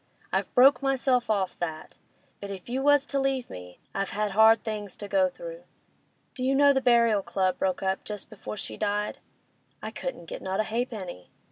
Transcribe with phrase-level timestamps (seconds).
[0.31, 1.99] I've broke myself off that;
[2.39, 5.61] but if you was to leave me—I've had hard things to go through.
[6.33, 9.19] Do you know the Burial Club broke up just before she died?
[9.79, 11.29] I couldn't get not a ha'penny!